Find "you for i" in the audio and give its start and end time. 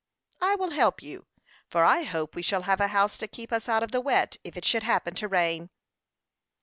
1.03-2.01